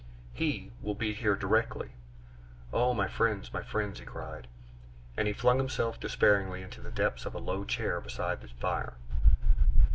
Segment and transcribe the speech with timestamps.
[0.33, 1.91] "He will be here directly!
[2.73, 4.47] Oh, my friends, my friends!" he cried,
[5.15, 8.95] and he flung himself despairingly into the depths of a low chair beside the fire.